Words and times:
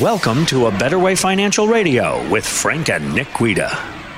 Welcome 0.00 0.46
to 0.46 0.66
A 0.66 0.70
Better 0.70 0.96
Way 0.96 1.16
Financial 1.16 1.66
Radio 1.66 2.30
with 2.30 2.46
Frank 2.46 2.88
and 2.88 3.12
Nick 3.16 3.26
Guida. 3.36 3.68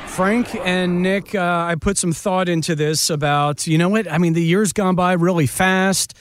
Frank 0.09 0.55
and 0.57 1.01
Nick, 1.01 1.35
uh, 1.35 1.65
I 1.67 1.75
put 1.77 1.97
some 1.97 2.13
thought 2.13 2.51
into 2.51 2.75
this 2.75 3.09
about, 3.09 3.67
you 3.67 3.79
know 3.79 3.89
what? 3.89 4.11
I 4.11 4.19
mean, 4.19 4.35
the 4.35 4.43
year's 4.43 4.75
gone 4.75 4.95
by 4.95 5.15
really 5.15 5.47
fast, 5.47 6.13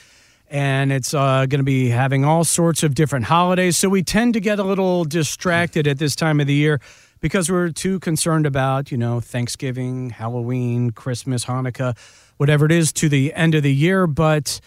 and 0.48 0.90
it's 0.90 1.12
uh, 1.12 1.44
going 1.44 1.58
to 1.58 1.62
be 1.62 1.90
having 1.90 2.24
all 2.24 2.42
sorts 2.44 2.82
of 2.82 2.94
different 2.94 3.26
holidays. 3.26 3.76
So 3.76 3.90
we 3.90 4.02
tend 4.02 4.32
to 4.32 4.40
get 4.40 4.58
a 4.58 4.64
little 4.64 5.04
distracted 5.04 5.86
at 5.86 5.98
this 5.98 6.16
time 6.16 6.40
of 6.40 6.46
the 6.46 6.54
year 6.54 6.80
because 7.20 7.50
we're 7.50 7.68
too 7.68 8.00
concerned 8.00 8.46
about, 8.46 8.90
you 8.90 8.96
know, 8.96 9.20
Thanksgiving, 9.20 10.08
Halloween, 10.08 10.90
Christmas, 10.90 11.44
Hanukkah, 11.44 11.98
whatever 12.38 12.64
it 12.64 12.72
is 12.72 12.94
to 12.94 13.10
the 13.10 13.34
end 13.34 13.54
of 13.54 13.62
the 13.62 13.74
year. 13.74 14.06
But 14.06 14.58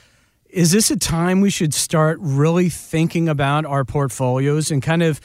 is 0.54 0.72
this 0.72 0.92
a 0.92 0.96
time 0.96 1.42
we 1.42 1.50
should 1.50 1.74
start 1.74 2.20
really 2.22 2.70
thinking 2.70 3.28
about 3.28 3.66
our 3.66 3.84
portfolios 3.84 4.70
and 4.70 4.84
kind 4.84 5.02
of 5.02 5.20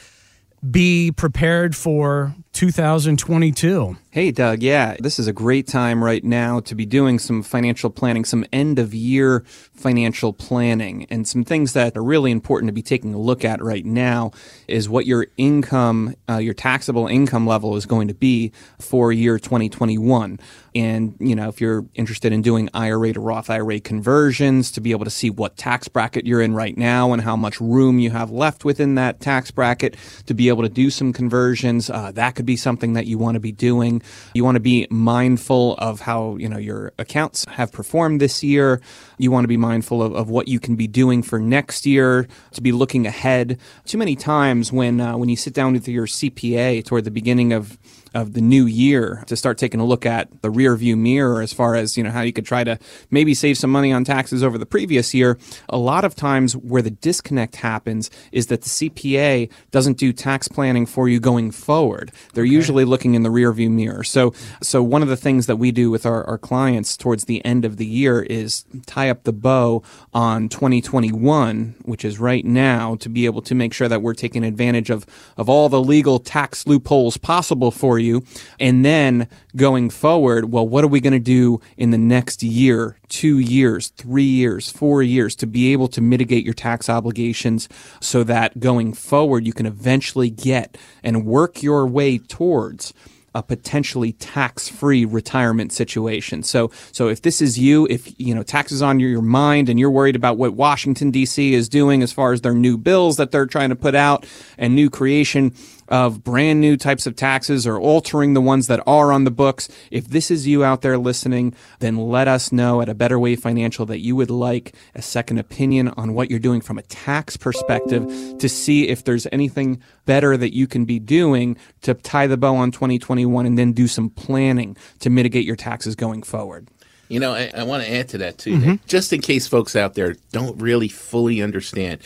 be 0.69 1.11
prepared 1.11 1.75
for 1.75 2.35
2022? 2.59 3.95
Hey, 4.11 4.31
Doug. 4.31 4.63
Yeah, 4.63 4.97
this 4.99 5.19
is 5.19 5.27
a 5.27 5.31
great 5.31 5.67
time 5.67 6.03
right 6.03 6.23
now 6.23 6.59
to 6.61 6.73
be 6.73 6.85
doing 6.85 7.19
some 7.19 7.43
financial 7.43 7.91
planning, 7.91 8.25
some 8.25 8.43
end 8.51 8.79
of 8.79 8.91
year 8.91 9.45
financial 9.75 10.33
planning. 10.33 11.05
And 11.11 11.27
some 11.27 11.43
things 11.43 11.73
that 11.73 11.95
are 11.95 12.03
really 12.03 12.31
important 12.31 12.69
to 12.69 12.73
be 12.73 12.81
taking 12.81 13.13
a 13.13 13.19
look 13.19 13.45
at 13.45 13.61
right 13.61 13.85
now 13.85 14.31
is 14.67 14.89
what 14.89 15.05
your 15.05 15.27
income, 15.37 16.15
uh, 16.27 16.39
your 16.39 16.55
taxable 16.55 17.05
income 17.05 17.45
level 17.45 17.77
is 17.77 17.85
going 17.85 18.07
to 18.07 18.15
be 18.15 18.51
for 18.79 19.13
year 19.13 19.37
2021. 19.37 20.39
And, 20.75 21.15
you 21.19 21.35
know, 21.35 21.49
if 21.49 21.61
you're 21.61 21.85
interested 21.93 22.33
in 22.33 22.41
doing 22.41 22.69
IRA 22.73 23.13
to 23.13 23.19
Roth 23.19 23.49
IRA 23.49 23.79
conversions 23.79 24.71
to 24.71 24.81
be 24.81 24.91
able 24.91 25.05
to 25.05 25.11
see 25.11 25.29
what 25.29 25.55
tax 25.55 25.87
bracket 25.87 26.25
you're 26.25 26.41
in 26.41 26.55
right 26.55 26.77
now 26.77 27.13
and 27.13 27.21
how 27.21 27.35
much 27.35 27.61
room 27.61 27.99
you 27.99 28.09
have 28.09 28.31
left 28.31 28.65
within 28.65 28.95
that 28.95 29.19
tax 29.19 29.51
bracket 29.51 29.95
to 30.25 30.33
be 30.33 30.49
able 30.49 30.63
to 30.63 30.69
do 30.69 30.89
some 30.89 31.13
conversions, 31.13 31.89
uh, 31.89 32.11
that 32.11 32.35
could 32.35 32.45
be 32.49 32.55
something 32.55 32.93
that 32.93 33.05
you 33.05 33.19
want 33.19 33.35
to 33.35 33.39
be 33.39 33.51
doing. 33.51 34.01
You 34.33 34.43
want 34.43 34.55
to 34.55 34.59
be 34.59 34.87
mindful 34.89 35.75
of 35.77 36.01
how, 36.01 36.35
you 36.37 36.49
know, 36.49 36.57
your 36.57 36.93
accounts 36.97 37.45
have 37.45 37.71
performed 37.71 38.19
this 38.19 38.43
year. 38.43 38.81
You 39.19 39.29
want 39.29 39.43
to 39.43 39.47
be 39.47 39.57
mindful 39.57 40.01
of, 40.01 40.15
of 40.15 40.29
what 40.29 40.47
you 40.47 40.59
can 40.59 40.75
be 40.75 40.87
doing 40.87 41.21
for 41.21 41.39
next 41.39 41.85
year 41.85 42.27
to 42.53 42.61
be 42.61 42.71
looking 42.71 43.05
ahead. 43.05 43.59
Too 43.85 43.99
many 43.99 44.15
times 44.15 44.73
when, 44.73 44.99
uh, 44.99 45.15
when 45.15 45.29
you 45.29 45.35
sit 45.35 45.53
down 45.53 45.73
with 45.73 45.87
your 45.87 46.07
CPA 46.07 46.83
toward 46.83 47.03
the 47.03 47.11
beginning 47.11 47.53
of 47.53 47.77
of 48.13 48.33
the 48.33 48.41
new 48.41 48.65
year 48.65 49.23
to 49.27 49.35
start 49.35 49.57
taking 49.57 49.79
a 49.79 49.85
look 49.85 50.05
at 50.05 50.41
the 50.41 50.49
rear 50.49 50.75
view 50.75 50.95
mirror 50.95 51.41
as 51.41 51.53
far 51.53 51.75
as 51.75 51.97
you 51.97 52.03
know 52.03 52.11
how 52.11 52.21
you 52.21 52.33
could 52.33 52.45
try 52.45 52.63
to 52.63 52.79
maybe 53.11 53.33
save 53.33 53.57
some 53.57 53.69
money 53.69 53.91
on 53.91 54.03
taxes 54.03 54.43
over 54.43 54.57
the 54.57 54.65
previous 54.65 55.13
year. 55.13 55.37
A 55.69 55.77
lot 55.77 56.05
of 56.05 56.15
times 56.15 56.55
where 56.55 56.81
the 56.81 56.91
disconnect 56.91 57.57
happens 57.57 58.09
is 58.31 58.47
that 58.47 58.61
the 58.61 58.69
CPA 58.69 59.49
doesn't 59.71 59.97
do 59.97 60.11
tax 60.11 60.47
planning 60.47 60.85
for 60.85 61.07
you 61.07 61.19
going 61.19 61.51
forward. 61.51 62.11
They're 62.33 62.43
okay. 62.43 62.53
usually 62.53 62.85
looking 62.85 63.13
in 63.13 63.23
the 63.23 63.31
rear 63.31 63.51
view 63.51 63.69
mirror. 63.69 64.03
So 64.03 64.33
so 64.61 64.81
one 64.81 65.01
of 65.01 65.07
the 65.07 65.17
things 65.17 65.45
that 65.47 65.57
we 65.57 65.71
do 65.71 65.91
with 65.91 66.05
our, 66.05 66.23
our 66.25 66.37
clients 66.37 66.97
towards 66.97 67.25
the 67.25 67.43
end 67.45 67.65
of 67.65 67.77
the 67.77 67.85
year 67.85 68.21
is 68.21 68.65
tie 68.85 69.09
up 69.09 69.23
the 69.23 69.33
bow 69.33 69.83
on 70.13 70.49
2021 70.49 71.75
which 71.83 72.05
is 72.05 72.19
right 72.19 72.45
now 72.45 72.95
to 72.95 73.09
be 73.09 73.25
able 73.25 73.41
to 73.41 73.55
make 73.55 73.73
sure 73.73 73.87
that 73.87 74.01
we're 74.01 74.13
taking 74.13 74.43
advantage 74.43 74.89
of 74.89 75.05
of 75.37 75.49
all 75.49 75.69
the 75.69 75.81
legal 75.81 76.19
tax 76.19 76.65
loopholes 76.67 77.17
possible 77.17 77.71
for 77.71 77.98
you. 77.99 78.23
And 78.59 78.83
then 78.85 79.27
going 79.55 79.89
forward, 79.89 80.51
well, 80.51 80.67
what 80.67 80.83
are 80.83 80.87
we 80.87 80.99
going 80.99 81.13
to 81.13 81.19
do 81.19 81.61
in 81.77 81.91
the 81.91 81.97
next 81.97 82.43
year, 82.43 82.97
two 83.07 83.39
years, 83.39 83.89
three 83.89 84.23
years, 84.23 84.71
four 84.71 85.03
years 85.03 85.35
to 85.37 85.47
be 85.47 85.71
able 85.73 85.87
to 85.89 86.01
mitigate 86.01 86.45
your 86.45 86.53
tax 86.53 86.89
obligations 86.89 87.69
so 87.99 88.23
that 88.23 88.59
going 88.59 88.93
forward 88.93 89.45
you 89.45 89.53
can 89.53 89.65
eventually 89.65 90.29
get 90.29 90.77
and 91.03 91.25
work 91.25 91.63
your 91.63 91.85
way 91.87 92.17
towards 92.17 92.93
a 93.35 93.43
potentially 93.43 94.13
tax-free 94.13 95.05
retirement 95.05 95.71
situation. 95.71 96.43
So, 96.43 96.71
so 96.91 97.09
if 97.09 97.21
this 97.21 97.41
is 97.41 97.59
you, 97.59 97.87
if 97.89 98.19
you 98.19 98.33
know 98.33 98.43
taxes 98.43 98.81
on 98.81 98.99
your, 98.99 99.09
your 99.09 99.21
mind 99.21 99.69
and 99.69 99.79
you're 99.79 99.91
worried 99.91 100.15
about 100.15 100.37
what 100.37 100.53
Washington 100.53 101.11
D.C. 101.11 101.53
is 101.53 101.69
doing 101.69 102.01
as 102.01 102.11
far 102.11 102.33
as 102.33 102.41
their 102.41 102.53
new 102.53 102.77
bills 102.77 103.17
that 103.17 103.31
they're 103.31 103.45
trying 103.45 103.69
to 103.69 103.75
put 103.75 103.95
out 103.95 104.25
and 104.57 104.75
new 104.75 104.89
creation, 104.89 105.53
of 105.89 106.23
brand 106.23 106.61
new 106.61 106.77
types 106.77 107.05
of 107.05 107.15
taxes 107.15 107.67
or 107.67 107.79
altering 107.79 108.33
the 108.33 108.41
ones 108.41 108.67
that 108.67 108.81
are 108.87 109.11
on 109.11 109.23
the 109.23 109.31
books. 109.31 109.67
If 109.91 110.07
this 110.07 110.31
is 110.31 110.47
you 110.47 110.63
out 110.63 110.81
there 110.81 110.97
listening, 110.97 111.53
then 111.79 111.97
let 111.97 112.27
us 112.27 112.51
know 112.51 112.81
at 112.81 112.89
a 112.89 112.93
Better 112.93 113.19
Way 113.19 113.35
Financial 113.35 113.85
that 113.87 113.99
you 113.99 114.15
would 114.15 114.29
like 114.29 114.75
a 114.95 115.01
second 115.01 115.39
opinion 115.39 115.89
on 115.89 116.13
what 116.13 116.29
you're 116.29 116.39
doing 116.39 116.61
from 116.61 116.77
a 116.77 116.83
tax 116.83 117.35
perspective 117.35 118.37
to 118.37 118.47
see 118.47 118.87
if 118.87 119.03
there's 119.03 119.27
anything 119.31 119.81
better 120.05 120.37
that 120.37 120.55
you 120.55 120.67
can 120.67 120.85
be 120.85 120.99
doing 120.99 121.57
to 121.81 121.93
tie 121.93 122.27
the 122.27 122.37
bow 122.37 122.55
on 122.55 122.71
2021 122.71 123.45
and 123.45 123.57
then 123.57 123.73
do 123.73 123.87
some 123.87 124.09
planning 124.09 124.77
to 124.99 125.09
mitigate 125.09 125.45
your 125.45 125.55
taxes 125.55 125.95
going 125.95 126.23
forward. 126.23 126.67
You 127.09 127.19
know, 127.19 127.33
I, 127.33 127.51
I 127.55 127.63
want 127.63 127.83
to 127.83 127.91
add 127.91 128.09
to 128.09 128.19
that 128.19 128.37
too, 128.37 128.57
mm-hmm. 128.57 128.73
just 128.85 129.11
in 129.11 129.21
case 129.21 129.47
folks 129.47 129.75
out 129.75 129.95
there 129.95 130.15
don't 130.31 130.61
really 130.61 130.87
fully 130.87 131.41
understand. 131.41 132.01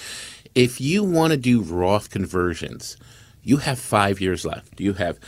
If 0.56 0.80
you 0.80 1.04
want 1.04 1.32
to 1.32 1.38
do 1.38 1.62
Roth 1.62 2.10
conversions, 2.10 2.96
you 3.44 3.58
have 3.58 3.80
five 3.80 4.22
years 4.22 4.46
left. 4.46 4.80
You 4.80 4.94
have 4.94 5.20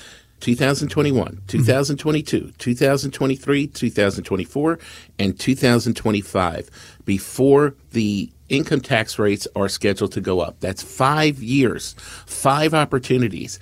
2021, 0.42 1.42
2022, 1.48 2.53
2023, 2.58 3.68
2024, 3.68 4.80
and 5.18 5.40
2025 5.40 6.70
before 7.06 7.76
the 7.92 8.30
income 8.50 8.81
tax 8.81 9.18
rates 9.18 9.48
are 9.56 9.70
scheduled 9.70 10.12
to 10.12 10.22
go 10.22 10.40
up. 10.40 10.59
That's 10.59 10.84
five 10.84 11.42
years, 11.42 11.96
five 12.26 12.74
opportunities. 12.74 13.59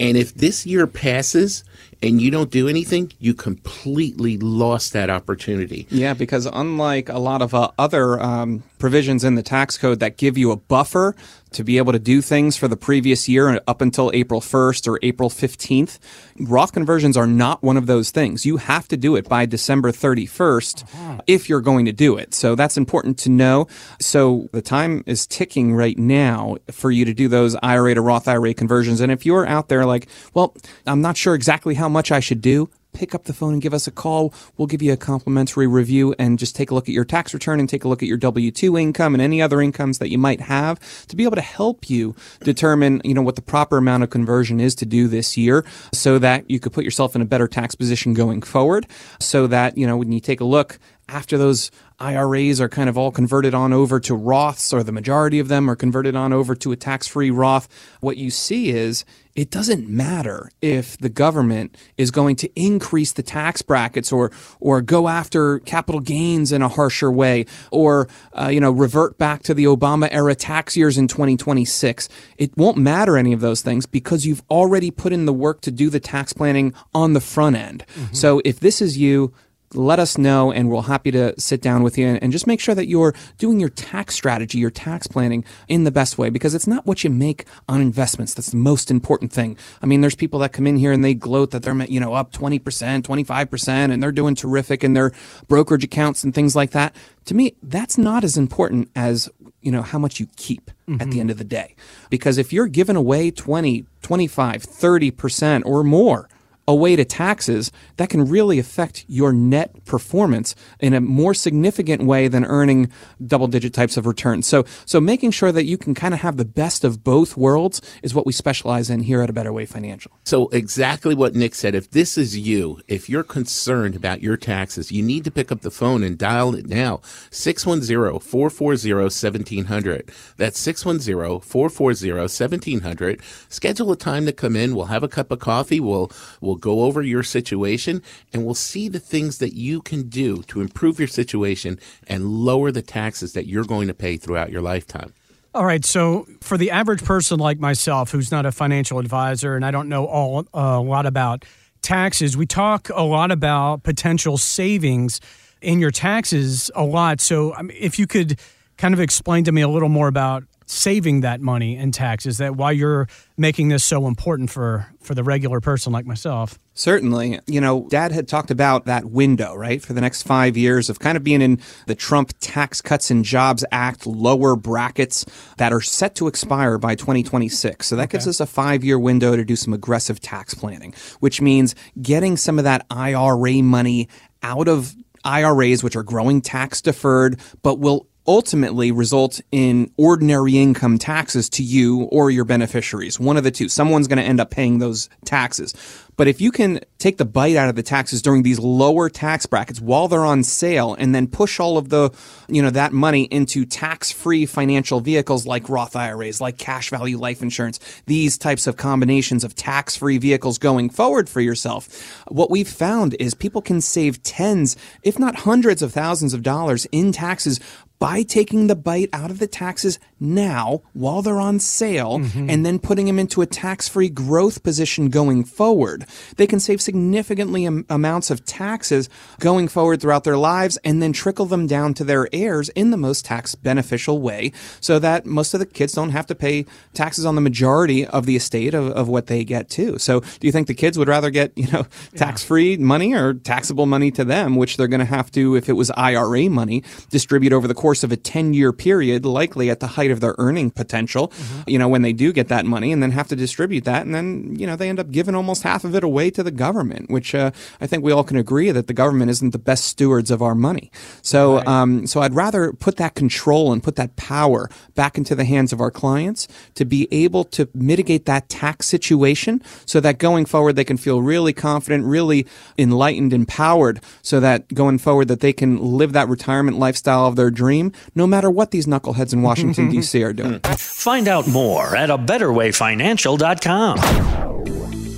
And 0.00 0.16
if 0.16 0.34
this 0.34 0.64
year 0.66 0.86
passes 0.86 1.64
and 2.02 2.20
you 2.20 2.30
don't 2.30 2.50
do 2.50 2.66
anything, 2.66 3.12
you 3.18 3.34
completely 3.34 4.38
lost 4.38 4.92
that 4.94 5.10
opportunity. 5.10 5.86
Yeah, 5.90 6.14
because 6.14 6.46
unlike 6.46 7.08
a 7.08 7.18
lot 7.18 7.42
of 7.42 7.54
uh, 7.54 7.70
other 7.78 8.20
um, 8.20 8.62
provisions 8.82 9.22
in 9.22 9.36
the 9.36 9.44
tax 9.44 9.78
code 9.78 10.00
that 10.00 10.16
give 10.16 10.36
you 10.36 10.50
a 10.50 10.56
buffer 10.56 11.14
to 11.52 11.62
be 11.62 11.78
able 11.78 11.92
to 11.92 12.00
do 12.00 12.20
things 12.20 12.56
for 12.56 12.66
the 12.66 12.76
previous 12.76 13.28
year 13.28 13.60
up 13.68 13.80
until 13.80 14.10
April 14.12 14.40
1st 14.40 14.88
or 14.88 14.98
April 15.04 15.30
15th. 15.30 16.00
Roth 16.40 16.72
conversions 16.72 17.16
are 17.16 17.28
not 17.28 17.62
one 17.62 17.76
of 17.76 17.86
those 17.86 18.10
things. 18.10 18.44
You 18.44 18.56
have 18.56 18.88
to 18.88 18.96
do 18.96 19.14
it 19.14 19.28
by 19.28 19.46
December 19.46 19.92
31st 19.92 20.82
uh-huh. 20.82 21.18
if 21.28 21.48
you're 21.48 21.60
going 21.60 21.84
to 21.84 21.92
do 21.92 22.16
it. 22.16 22.34
So 22.34 22.56
that's 22.56 22.76
important 22.76 23.18
to 23.18 23.30
know. 23.30 23.68
So 24.00 24.48
the 24.52 24.62
time 24.62 25.04
is 25.06 25.28
ticking 25.28 25.74
right 25.74 25.96
now 25.96 26.56
for 26.72 26.90
you 26.90 27.04
to 27.04 27.14
do 27.14 27.28
those 27.28 27.54
IRA 27.62 27.94
to 27.94 28.00
Roth 28.00 28.26
IRA 28.26 28.52
conversions. 28.52 29.00
And 29.00 29.12
if 29.12 29.24
you're 29.24 29.46
out 29.46 29.68
there 29.68 29.86
like, 29.86 30.08
well, 30.34 30.56
I'm 30.88 31.02
not 31.02 31.16
sure 31.16 31.36
exactly 31.36 31.76
how 31.76 31.88
much 31.88 32.10
I 32.10 32.18
should 32.18 32.40
do, 32.40 32.68
pick 32.92 33.14
up 33.14 33.24
the 33.24 33.32
phone 33.32 33.54
and 33.54 33.62
give 33.62 33.74
us 33.74 33.86
a 33.86 33.90
call. 33.90 34.32
We'll 34.56 34.66
give 34.66 34.82
you 34.82 34.92
a 34.92 34.96
complimentary 34.96 35.66
review 35.66 36.14
and 36.18 36.38
just 36.38 36.54
take 36.54 36.70
a 36.70 36.74
look 36.74 36.88
at 36.88 36.94
your 36.94 37.04
tax 37.04 37.32
return 37.34 37.60
and 37.60 37.68
take 37.68 37.84
a 37.84 37.88
look 37.88 38.02
at 38.02 38.08
your 38.08 38.18
W-2 38.18 38.80
income 38.80 39.14
and 39.14 39.22
any 39.22 39.40
other 39.40 39.60
incomes 39.60 39.98
that 39.98 40.10
you 40.10 40.18
might 40.18 40.40
have 40.40 40.78
to 41.06 41.16
be 41.16 41.24
able 41.24 41.36
to 41.36 41.42
help 41.42 41.88
you 41.88 42.14
determine, 42.40 43.00
you 43.04 43.14
know, 43.14 43.22
what 43.22 43.36
the 43.36 43.42
proper 43.42 43.78
amount 43.78 44.02
of 44.02 44.10
conversion 44.10 44.60
is 44.60 44.74
to 44.76 44.86
do 44.86 45.08
this 45.08 45.36
year 45.36 45.64
so 45.92 46.18
that 46.18 46.48
you 46.50 46.60
could 46.60 46.72
put 46.72 46.84
yourself 46.84 47.16
in 47.16 47.22
a 47.22 47.26
better 47.26 47.48
tax 47.48 47.74
position 47.74 48.14
going 48.14 48.42
forward 48.42 48.86
so 49.20 49.46
that, 49.46 49.76
you 49.76 49.86
know, 49.86 49.96
when 49.96 50.12
you 50.12 50.20
take 50.20 50.40
a 50.40 50.44
look 50.44 50.78
after 51.08 51.36
those 51.36 51.70
IRAs 51.98 52.60
are 52.60 52.68
kind 52.68 52.88
of 52.88 52.98
all 52.98 53.12
converted 53.12 53.54
on 53.54 53.72
over 53.72 54.00
to 54.00 54.14
Roths, 54.14 54.72
or 54.72 54.82
the 54.82 54.92
majority 54.92 55.38
of 55.38 55.48
them 55.48 55.70
are 55.70 55.76
converted 55.76 56.16
on 56.16 56.32
over 56.32 56.54
to 56.56 56.72
a 56.72 56.76
tax 56.76 57.06
free 57.06 57.30
Roth, 57.30 57.68
what 58.00 58.16
you 58.16 58.30
see 58.30 58.70
is 58.70 59.04
it 59.34 59.50
doesn't 59.50 59.88
matter 59.88 60.50
if 60.60 60.98
the 60.98 61.08
government 61.08 61.76
is 61.96 62.10
going 62.10 62.36
to 62.36 62.50
increase 62.60 63.12
the 63.12 63.22
tax 63.22 63.62
brackets 63.62 64.12
or 64.12 64.30
or 64.60 64.82
go 64.82 65.08
after 65.08 65.60
capital 65.60 66.00
gains 66.00 66.52
in 66.52 66.60
a 66.60 66.68
harsher 66.68 67.10
way 67.10 67.46
or 67.70 68.08
uh, 68.38 68.48
you 68.48 68.60
know 68.60 68.70
revert 68.70 69.16
back 69.16 69.42
to 69.42 69.54
the 69.54 69.64
Obama 69.64 70.08
era 70.10 70.34
tax 70.34 70.76
years 70.76 70.98
in 70.98 71.08
2026 71.08 72.08
it 72.36 72.54
won't 72.58 72.76
matter 72.76 73.16
any 73.16 73.32
of 73.32 73.40
those 73.40 73.62
things 73.62 73.86
because 73.86 74.26
you've 74.26 74.42
already 74.50 74.90
put 74.90 75.12
in 75.12 75.24
the 75.24 75.32
work 75.32 75.62
to 75.62 75.70
do 75.70 75.88
the 75.88 76.00
tax 76.00 76.32
planning 76.32 76.74
on 76.94 77.14
the 77.14 77.20
front 77.20 77.56
end 77.56 77.84
mm-hmm. 77.94 78.12
so 78.12 78.42
if 78.44 78.60
this 78.60 78.82
is 78.82 78.98
you 78.98 79.32
let 79.74 79.98
us 79.98 80.18
know 80.18 80.52
and 80.52 80.70
we're 80.70 80.82
happy 80.82 81.10
to 81.10 81.38
sit 81.40 81.60
down 81.60 81.82
with 81.82 81.98
you 81.98 82.06
and 82.06 82.32
just 82.32 82.46
make 82.46 82.60
sure 82.60 82.74
that 82.74 82.88
you're 82.88 83.14
doing 83.38 83.60
your 83.60 83.68
tax 83.68 84.14
strategy, 84.14 84.58
your 84.58 84.70
tax 84.70 85.06
planning 85.06 85.44
in 85.68 85.84
the 85.84 85.90
best 85.90 86.18
way 86.18 86.30
because 86.30 86.54
it's 86.54 86.66
not 86.66 86.86
what 86.86 87.04
you 87.04 87.10
make 87.10 87.46
on 87.68 87.80
investments. 87.80 88.34
That's 88.34 88.50
the 88.50 88.56
most 88.56 88.90
important 88.90 89.32
thing. 89.32 89.56
I 89.82 89.86
mean, 89.86 90.00
there's 90.00 90.14
people 90.14 90.40
that 90.40 90.52
come 90.52 90.66
in 90.66 90.76
here 90.76 90.92
and 90.92 91.04
they 91.04 91.14
gloat 91.14 91.50
that 91.52 91.62
they're, 91.62 91.76
you 91.84 92.00
know, 92.00 92.14
up 92.14 92.32
20%, 92.32 92.60
25% 93.02 93.68
and 93.92 94.02
they're 94.02 94.12
doing 94.12 94.34
terrific 94.34 94.84
in 94.84 94.94
their 94.94 95.12
brokerage 95.48 95.84
accounts 95.84 96.24
and 96.24 96.34
things 96.34 96.56
like 96.56 96.70
that. 96.72 96.94
To 97.26 97.34
me, 97.34 97.54
that's 97.62 97.96
not 97.96 98.24
as 98.24 98.36
important 98.36 98.90
as, 98.96 99.28
you 99.60 99.70
know, 99.70 99.82
how 99.82 99.98
much 99.98 100.18
you 100.18 100.26
keep 100.36 100.70
mm-hmm. 100.88 100.94
at 100.94 100.98
the 100.98 101.04
mm-hmm. 101.04 101.20
end 101.20 101.30
of 101.30 101.38
the 101.38 101.44
day. 101.44 101.76
Because 102.10 102.38
if 102.38 102.52
you're 102.52 102.66
giving 102.66 102.96
away 102.96 103.30
20, 103.30 103.86
25, 104.02 104.62
30% 104.64 105.62
or 105.64 105.84
more 105.84 106.28
away 106.68 106.96
to 106.96 107.04
taxes, 107.04 107.72
that 107.96 108.08
can 108.08 108.28
really 108.28 108.58
affect 108.58 109.04
your 109.08 109.32
net 109.32 109.84
performance 109.84 110.54
in 110.80 110.94
a 110.94 111.00
more 111.00 111.34
significant 111.34 112.02
way 112.04 112.28
than 112.28 112.44
earning 112.44 112.90
double 113.24 113.48
digit 113.48 113.74
types 113.74 113.96
of 113.96 114.06
returns. 114.06 114.46
So, 114.46 114.64
so 114.84 115.00
making 115.00 115.32
sure 115.32 115.52
that 115.52 115.64
you 115.64 115.76
can 115.76 115.94
kind 115.94 116.14
of 116.14 116.20
have 116.20 116.36
the 116.36 116.44
best 116.44 116.84
of 116.84 117.02
both 117.02 117.36
worlds 117.36 117.80
is 118.02 118.14
what 118.14 118.26
we 118.26 118.32
specialize 118.32 118.90
in 118.90 119.00
here 119.00 119.22
at 119.22 119.30
A 119.30 119.32
Better 119.32 119.52
Way 119.52 119.66
Financial. 119.66 120.12
So, 120.24 120.48
exactly 120.48 121.14
what 121.14 121.34
Nick 121.34 121.54
said. 121.54 121.74
If 121.74 121.90
this 121.90 122.16
is 122.16 122.38
you, 122.38 122.80
if 122.88 123.08
you're 123.08 123.24
concerned 123.24 123.96
about 123.96 124.22
your 124.22 124.36
taxes, 124.36 124.92
you 124.92 125.02
need 125.02 125.24
to 125.24 125.30
pick 125.30 125.50
up 125.50 125.62
the 125.62 125.70
phone 125.70 126.02
and 126.02 126.16
dial 126.16 126.54
it 126.54 126.66
now 126.66 127.00
610 127.30 128.20
440 128.20 128.92
1700. 128.92 130.10
That's 130.36 130.58
610 130.58 131.40
440 131.40 132.12
1700. 132.12 133.20
Schedule 133.48 133.92
a 133.92 133.96
time 133.96 134.26
to 134.26 134.32
come 134.32 134.56
in. 134.56 134.74
We'll 134.74 134.86
have 134.86 135.02
a 135.02 135.08
cup 135.08 135.30
of 135.30 135.38
coffee. 135.38 135.80
We'll, 135.80 136.10
we'll 136.40 136.51
go 136.56 136.82
over 136.82 137.02
your 137.02 137.22
situation 137.22 138.02
and 138.32 138.44
we'll 138.44 138.54
see 138.54 138.88
the 138.88 139.00
things 139.00 139.38
that 139.38 139.54
you 139.54 139.80
can 139.82 140.08
do 140.08 140.42
to 140.44 140.60
improve 140.60 140.98
your 140.98 141.08
situation 141.08 141.78
and 142.06 142.26
lower 142.26 142.70
the 142.70 142.82
taxes 142.82 143.32
that 143.32 143.46
you're 143.46 143.64
going 143.64 143.88
to 143.88 143.94
pay 143.94 144.16
throughout 144.16 144.50
your 144.50 144.62
lifetime. 144.62 145.12
All 145.54 145.66
right. 145.66 145.84
So, 145.84 146.26
for 146.40 146.56
the 146.56 146.70
average 146.70 147.04
person 147.04 147.38
like 147.38 147.58
myself, 147.58 148.10
who's 148.10 148.30
not 148.30 148.46
a 148.46 148.52
financial 148.52 148.98
advisor 148.98 149.54
and 149.54 149.66
I 149.66 149.70
don't 149.70 149.88
know 149.88 150.06
all 150.06 150.46
uh, 150.54 150.60
a 150.60 150.80
lot 150.80 151.04
about 151.04 151.44
taxes, 151.82 152.36
we 152.36 152.46
talk 152.46 152.88
a 152.88 153.02
lot 153.02 153.30
about 153.30 153.82
potential 153.82 154.38
savings 154.38 155.20
in 155.60 155.78
your 155.78 155.90
taxes 155.90 156.70
a 156.74 156.84
lot. 156.84 157.20
So, 157.20 157.54
if 157.68 157.98
you 157.98 158.06
could 158.06 158.40
kind 158.78 158.94
of 158.94 159.00
explain 159.00 159.44
to 159.44 159.52
me 159.52 159.60
a 159.60 159.68
little 159.68 159.90
more 159.90 160.08
about 160.08 160.44
saving 160.66 161.20
that 161.20 161.40
money 161.40 161.76
in 161.76 161.92
taxes 161.92 162.38
that 162.38 162.56
why 162.56 162.70
you're 162.70 163.08
making 163.36 163.68
this 163.68 163.84
so 163.84 164.06
important 164.06 164.50
for 164.50 164.86
for 165.00 165.14
the 165.14 165.24
regular 165.24 165.60
person 165.60 165.92
like 165.92 166.06
myself? 166.06 166.58
Certainly. 166.74 167.40
You 167.46 167.60
know 167.60 167.86
dad 167.90 168.12
had 168.12 168.28
talked 168.28 168.50
about 168.50 168.86
that 168.86 169.06
window 169.06 169.54
right 169.54 169.82
for 169.82 169.92
the 169.92 170.00
next 170.00 170.22
five 170.22 170.56
years 170.56 170.88
of 170.88 170.98
kind 170.98 171.16
of 171.16 171.24
being 171.24 171.42
in 171.42 171.60
the 171.86 171.94
trump 171.94 172.32
tax 172.40 172.80
cuts 172.80 173.10
and 173.10 173.24
jobs 173.24 173.64
act 173.72 174.06
lower 174.06 174.56
brackets 174.56 175.24
that 175.58 175.72
are 175.72 175.80
set 175.80 176.14
to 176.16 176.26
expire 176.26 176.78
by 176.78 176.94
2026 176.94 177.86
so 177.86 177.96
that 177.96 178.04
okay. 178.04 178.12
gives 178.12 178.26
us 178.26 178.40
a 178.40 178.46
five 178.46 178.84
year 178.84 178.98
window 178.98 179.36
to 179.36 179.44
do 179.44 179.56
some 179.56 179.72
aggressive 179.72 180.20
tax 180.20 180.54
planning 180.54 180.94
which 181.20 181.40
means 181.40 181.74
getting 182.00 182.36
some 182.36 182.58
of 182.58 182.64
that 182.64 182.86
ira 182.90 183.62
money 183.62 184.08
out 184.42 184.68
of 184.68 184.94
IRAs, 185.24 185.82
which 185.82 185.96
are 185.96 186.02
growing 186.02 186.40
tax 186.40 186.80
deferred, 186.80 187.40
but 187.62 187.78
will 187.78 188.06
ultimately 188.26 188.92
result 188.92 189.40
in 189.50 189.90
ordinary 189.96 190.58
income 190.58 190.98
taxes 190.98 191.48
to 191.50 191.62
you 191.62 192.02
or 192.04 192.30
your 192.30 192.44
beneficiaries. 192.44 193.18
One 193.18 193.36
of 193.36 193.44
the 193.44 193.50
two. 193.50 193.68
Someone's 193.68 194.08
going 194.08 194.18
to 194.18 194.24
end 194.24 194.40
up 194.40 194.50
paying 194.50 194.78
those 194.78 195.08
taxes. 195.24 195.74
But 196.16 196.28
if 196.28 196.40
you 196.40 196.52
can 196.52 196.80
take 196.98 197.16
the 197.16 197.24
bite 197.24 197.56
out 197.56 197.68
of 197.68 197.74
the 197.74 197.82
taxes 197.82 198.22
during 198.22 198.42
these 198.42 198.58
lower 198.58 199.08
tax 199.08 199.46
brackets 199.46 199.80
while 199.80 200.08
they're 200.08 200.24
on 200.24 200.44
sale 200.44 200.94
and 200.94 201.14
then 201.14 201.26
push 201.26 201.58
all 201.58 201.78
of 201.78 201.88
the, 201.88 202.10
you 202.48 202.62
know, 202.62 202.70
that 202.70 202.92
money 202.92 203.24
into 203.24 203.64
tax-free 203.64 204.46
financial 204.46 205.00
vehicles 205.00 205.46
like 205.46 205.68
Roth 205.68 205.96
IRAs, 205.96 206.40
like 206.40 206.58
cash 206.58 206.90
value 206.90 207.18
life 207.18 207.42
insurance, 207.42 207.80
these 208.06 208.36
types 208.38 208.66
of 208.66 208.76
combinations 208.76 209.42
of 209.42 209.54
tax-free 209.54 210.18
vehicles 210.18 210.58
going 210.58 210.90
forward 210.90 211.28
for 211.28 211.40
yourself, 211.40 212.22
what 212.28 212.50
we've 212.50 212.68
found 212.68 213.16
is 213.18 213.34
people 213.34 213.62
can 213.62 213.80
save 213.80 214.22
tens, 214.22 214.76
if 215.02 215.18
not 215.18 215.34
hundreds 215.34 215.82
of 215.82 215.92
thousands 215.92 216.34
of 216.34 216.42
dollars 216.42 216.86
in 216.92 217.12
taxes 217.12 217.58
by 218.02 218.24
taking 218.24 218.66
the 218.66 218.74
bite 218.74 219.08
out 219.12 219.30
of 219.30 219.38
the 219.38 219.46
taxes 219.46 220.00
now 220.18 220.82
while 220.92 221.22
they're 221.22 221.38
on 221.38 221.60
sale 221.60 222.18
mm-hmm. 222.18 222.50
and 222.50 222.66
then 222.66 222.80
putting 222.80 223.06
them 223.06 223.16
into 223.16 223.42
a 223.42 223.46
tax 223.46 223.88
free 223.88 224.08
growth 224.08 224.64
position 224.64 225.08
going 225.08 225.44
forward. 225.44 226.01
They 226.36 226.46
can 226.46 226.60
save 226.60 226.80
significantly 226.80 227.66
am- 227.66 227.86
amounts 227.88 228.30
of 228.30 228.44
taxes 228.44 229.08
going 229.38 229.68
forward 229.68 230.00
throughout 230.00 230.24
their 230.24 230.36
lives 230.36 230.76
and 230.84 231.00
then 231.00 231.12
trickle 231.12 231.46
them 231.46 231.66
down 231.66 231.94
to 231.94 232.04
their 232.04 232.28
heirs 232.32 232.68
in 232.70 232.90
the 232.90 232.96
most 232.96 233.24
tax 233.24 233.54
beneficial 233.54 234.20
way 234.20 234.52
so 234.80 234.98
that 234.98 235.24
most 235.24 235.54
of 235.54 235.60
the 235.60 235.66
kids 235.66 235.92
don't 235.92 236.10
have 236.10 236.26
to 236.26 236.34
pay 236.34 236.66
taxes 236.92 237.24
on 237.24 237.34
the 237.34 237.40
majority 237.40 238.04
of 238.04 238.26
the 238.26 238.36
estate 238.36 238.74
of, 238.74 238.88
of 238.88 239.08
what 239.08 239.28
they 239.28 239.44
get 239.44 239.70
too. 239.70 239.98
So 239.98 240.20
do 240.20 240.46
you 240.46 240.52
think 240.52 240.66
the 240.66 240.74
kids 240.74 240.98
would 240.98 241.08
rather 241.08 241.30
get, 241.30 241.56
you 241.56 241.70
know, 241.70 241.86
tax 242.16 242.42
free 242.42 242.74
yeah. 242.74 242.84
money 242.84 243.14
or 243.14 243.34
taxable 243.34 243.86
money 243.86 244.10
to 244.10 244.24
them, 244.24 244.56
which 244.56 244.76
they're 244.76 244.88
going 244.88 245.00
to 245.00 245.06
have 245.06 245.30
to, 245.32 245.54
if 245.56 245.68
it 245.68 245.74
was 245.74 245.90
IRA 245.92 246.48
money, 246.50 246.82
distribute 247.10 247.52
over 247.52 247.68
the 247.68 247.74
course 247.74 247.92
course 247.92 248.02
of 248.02 248.10
a 248.10 248.16
10 248.16 248.54
year 248.54 248.72
period, 248.72 249.26
likely 249.26 249.68
at 249.68 249.80
the 249.80 249.86
height 249.86 250.10
of 250.10 250.20
their 250.20 250.34
earning 250.38 250.70
potential, 250.70 251.28
mm-hmm. 251.28 251.68
you 251.68 251.78
know, 251.78 251.88
when 251.88 252.00
they 252.00 252.14
do 252.14 252.32
get 252.32 252.48
that 252.48 252.64
money 252.64 252.90
and 252.90 253.02
then 253.02 253.10
have 253.10 253.28
to 253.28 253.36
distribute 253.36 253.84
that. 253.84 254.06
And 254.06 254.14
then, 254.14 254.56
you 254.58 254.66
know, 254.66 254.76
they 254.76 254.88
end 254.88 254.98
up 254.98 255.10
giving 255.10 255.34
almost 255.34 255.62
half 255.62 255.84
of 255.84 255.91
it 255.94 256.04
away 256.04 256.30
to 256.30 256.42
the 256.42 256.50
government, 256.50 257.10
which 257.10 257.34
uh, 257.34 257.50
I 257.80 257.86
think 257.86 258.04
we 258.04 258.12
all 258.12 258.24
can 258.24 258.36
agree 258.36 258.70
that 258.70 258.86
the 258.86 258.94
government 258.94 259.30
isn't 259.30 259.50
the 259.50 259.58
best 259.58 259.84
stewards 259.84 260.30
of 260.30 260.42
our 260.42 260.54
money. 260.54 260.90
So, 261.22 261.56
right. 261.56 261.66
um, 261.66 262.06
so 262.06 262.20
I'd 262.20 262.34
rather 262.34 262.72
put 262.72 262.96
that 262.96 263.14
control 263.14 263.72
and 263.72 263.82
put 263.82 263.96
that 263.96 264.16
power 264.16 264.68
back 264.94 265.18
into 265.18 265.34
the 265.34 265.44
hands 265.44 265.72
of 265.72 265.80
our 265.80 265.90
clients 265.90 266.48
to 266.74 266.84
be 266.84 267.08
able 267.10 267.44
to 267.44 267.68
mitigate 267.74 268.26
that 268.26 268.48
tax 268.48 268.86
situation 268.86 269.62
so 269.86 270.00
that 270.00 270.18
going 270.18 270.46
forward 270.46 270.76
they 270.76 270.84
can 270.84 270.96
feel 270.96 271.22
really 271.22 271.52
confident, 271.52 272.04
really 272.04 272.46
enlightened, 272.78 273.32
empowered 273.32 274.00
so 274.22 274.40
that 274.40 274.72
going 274.74 274.98
forward 274.98 275.28
that 275.28 275.40
they 275.40 275.52
can 275.52 275.78
live 275.78 276.12
that 276.12 276.28
retirement 276.28 276.78
lifestyle 276.78 277.26
of 277.26 277.36
their 277.36 277.50
dream 277.50 277.92
no 278.14 278.26
matter 278.26 278.50
what 278.50 278.70
these 278.70 278.86
knuckleheads 278.86 279.32
in 279.32 279.42
Washington, 279.42 279.90
D.C. 279.90 280.22
are 280.22 280.32
doing. 280.32 280.60
Find 280.76 281.28
out 281.28 281.48
more 281.48 281.96
at 281.96 282.10
a 282.10 282.18
betterwayfinancial.com. 282.18 284.41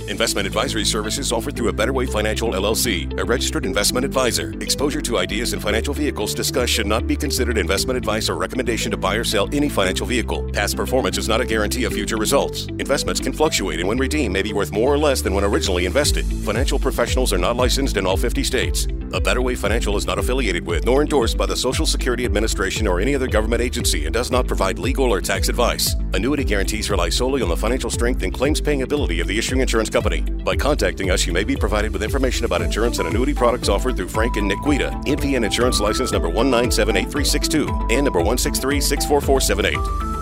Investment 0.07 0.45
advisory 0.45 0.85
services 0.85 1.31
offered 1.31 1.55
through 1.55 1.69
a 1.69 1.73
Better 1.73 1.91
Way 1.91 2.05
Financial 2.05 2.51
LLC, 2.51 3.19
a 3.19 3.25
registered 3.25 3.65
investment 3.65 4.05
advisor. 4.05 4.53
Exposure 4.61 5.01
to 5.01 5.17
ideas 5.17 5.53
and 5.53 5.61
financial 5.61 5.95
vehicles 5.95 6.35
discussed 6.35 6.71
should 6.71 6.85
not 6.85 7.07
be 7.07 7.15
considered 7.15 7.57
investment 7.57 7.97
advice 7.97 8.29
or 8.29 8.35
recommendation 8.35 8.91
to 8.91 8.97
buy 8.97 9.15
or 9.15 9.23
sell 9.23 9.49
any 9.51 9.67
financial 9.67 10.05
vehicle. 10.05 10.47
Past 10.51 10.75
performance 10.75 11.17
is 11.17 11.27
not 11.27 11.41
a 11.41 11.45
guarantee 11.45 11.85
of 11.85 11.93
future 11.93 12.17
results. 12.17 12.67
Investments 12.77 13.19
can 13.19 13.33
fluctuate 13.33 13.79
and 13.79 13.89
when 13.89 13.97
redeemed 13.97 14.33
may 14.33 14.43
be 14.43 14.53
worth 14.53 14.71
more 14.71 14.93
or 14.93 14.97
less 14.97 15.21
than 15.21 15.33
when 15.33 15.43
originally 15.43 15.85
invested. 15.85 16.23
Financial 16.45 16.77
professionals 16.77 17.33
are 17.33 17.39
not 17.39 17.55
licensed 17.55 17.97
in 17.97 18.05
all 18.05 18.17
50 18.17 18.43
states. 18.43 18.85
A 19.15 19.21
Better 19.21 19.41
Way 19.41 19.55
Financial 19.55 19.95
is 19.95 20.05
not 20.05 20.19
affiliated 20.19 20.67
with 20.67 20.85
nor 20.85 21.01
endorsed 21.01 21.37
by 21.37 21.45
the 21.45 21.55
Social 21.55 21.85
Security 21.85 22.25
Administration 22.25 22.85
or 22.85 22.99
any 22.99 23.15
other 23.15 23.27
government 23.27 23.61
agency 23.61 24.03
and 24.03 24.13
does 24.13 24.29
not 24.29 24.45
provide 24.45 24.77
legal 24.77 25.05
or 25.05 25.21
tax 25.21 25.47
advice. 25.47 25.95
Annuity 26.13 26.43
guarantees 26.43 26.89
rely 26.89 27.07
solely 27.07 27.41
on 27.41 27.47
the 27.47 27.55
financial 27.55 27.89
strength 27.89 28.23
and 28.23 28.33
claims 28.33 28.59
paying 28.59 28.81
ability 28.81 29.21
of 29.21 29.27
the 29.27 29.39
issuing 29.39 29.61
insurance 29.61 29.89
company. 29.89 30.19
By 30.19 30.57
contacting 30.57 31.11
us, 31.11 31.25
you 31.25 31.31
may 31.31 31.45
be 31.45 31.55
provided 31.55 31.93
with 31.93 32.03
information 32.03 32.43
about 32.43 32.61
insurance 32.61 32.99
and 32.99 33.07
annuity 33.07 33.33
products 33.33 33.69
offered 33.69 33.95
through 33.95 34.09
Frank 34.09 34.35
and 34.35 34.49
Nick 34.49 34.61
Guida, 34.65 34.91
NPN 35.05 35.45
Insurance 35.45 35.79
License 35.79 36.11
number 36.11 36.27
1978362 36.27 37.93
and 37.93 38.03
number 38.03 38.19
163 38.19 38.81
64478. 38.81 40.14